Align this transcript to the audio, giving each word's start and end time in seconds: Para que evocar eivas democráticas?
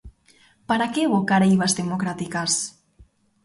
Para 0.69 0.89
que 0.93 1.01
evocar 1.07 1.41
eivas 1.43 1.73
democráticas? 1.81 2.51